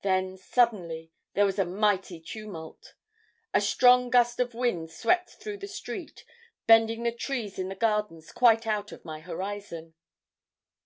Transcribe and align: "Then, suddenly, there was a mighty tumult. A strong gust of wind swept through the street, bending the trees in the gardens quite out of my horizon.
"Then, 0.00 0.38
suddenly, 0.38 1.12
there 1.34 1.44
was 1.44 1.58
a 1.58 1.64
mighty 1.66 2.20
tumult. 2.22 2.94
A 3.52 3.60
strong 3.60 4.08
gust 4.08 4.40
of 4.40 4.54
wind 4.54 4.90
swept 4.90 5.34
through 5.34 5.58
the 5.58 5.68
street, 5.68 6.24
bending 6.66 7.02
the 7.02 7.12
trees 7.12 7.58
in 7.58 7.68
the 7.68 7.74
gardens 7.74 8.32
quite 8.32 8.66
out 8.66 8.92
of 8.92 9.04
my 9.04 9.20
horizon. 9.20 9.92